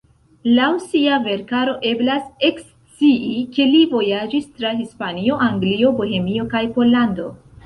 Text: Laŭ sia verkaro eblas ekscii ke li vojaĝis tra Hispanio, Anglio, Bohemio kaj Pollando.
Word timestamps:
Laŭ 0.59 0.69
sia 0.85 1.17
verkaro 1.27 1.75
eblas 1.89 2.31
ekscii 2.49 3.43
ke 3.59 3.69
li 3.75 3.83
vojaĝis 3.93 4.49
tra 4.57 4.73
Hispanio, 4.81 5.39
Anglio, 5.51 5.93
Bohemio 6.01 6.49
kaj 6.57 6.65
Pollando. 6.79 7.29